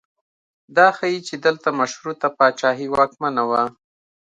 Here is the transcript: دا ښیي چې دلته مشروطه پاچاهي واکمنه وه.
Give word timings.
دا 0.75 0.87
ښیي 0.97 1.19
چې 1.27 1.35
دلته 1.45 1.67
مشروطه 1.79 2.27
پاچاهي 2.37 2.87
واکمنه 2.89 3.43
وه. 3.49 3.63